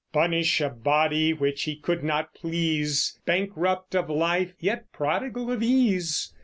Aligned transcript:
Punish 0.11 0.61
a 0.61 0.69
body 0.69 1.31
which 1.31 1.65
he 1.65 1.75
could 1.75 2.03
not 2.03 2.33
please; 2.33 3.19
Bankrupt 3.27 3.93
of 3.95 4.09
life, 4.09 4.55
yet 4.59 4.91
prodigal 4.91 5.51
of 5.51 5.61
ease? 5.61 6.33